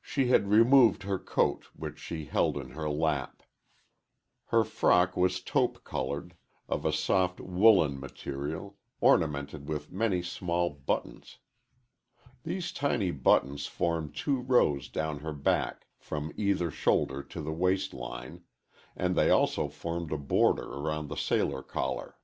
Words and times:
She 0.00 0.28
had 0.28 0.48
removed 0.48 1.02
her 1.02 1.18
coat, 1.18 1.66
which 1.76 1.98
she 1.98 2.24
held 2.24 2.56
in 2.56 2.70
her 2.70 2.88
lap. 2.88 3.42
Her 4.46 4.64
frock 4.64 5.18
was 5.18 5.42
taupe 5.42 5.84
colored, 5.84 6.34
of 6.66 6.86
a 6.86 6.92
soft 6.94 7.40
woolen 7.42 8.00
material, 8.00 8.78
ornamented 9.02 9.68
with 9.68 9.92
many 9.92 10.22
small 10.22 10.70
buttons. 10.70 11.40
These 12.42 12.72
tiny 12.72 13.10
buttons 13.10 13.66
formed 13.66 14.16
two 14.16 14.40
rows 14.40 14.88
down 14.88 15.18
her 15.18 15.34
back, 15.34 15.86
from 15.98 16.32
either 16.38 16.70
shoulder 16.70 17.22
to 17.24 17.42
the 17.42 17.52
waist 17.52 17.92
line, 17.92 18.44
and 18.96 19.14
they 19.14 19.28
also 19.28 19.68
formed 19.68 20.10
a 20.10 20.16
border 20.16 20.68
round 20.80 21.10
the 21.10 21.16
sailor 21.18 21.62
collar. 21.62 22.16